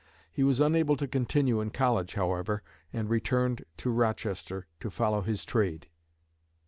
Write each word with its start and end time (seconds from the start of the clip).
He 0.31 0.43
was 0.43 0.59
unable 0.59 0.95
to 0.97 1.07
continue 1.07 1.61
in 1.61 1.69
college, 1.69 2.15
however, 2.15 2.63
and 2.91 3.07
returned 3.07 3.63
to 3.77 3.91
Rochester 3.91 4.65
to 4.79 4.89
follow 4.89 5.21
his 5.21 5.45
trade. 5.45 5.89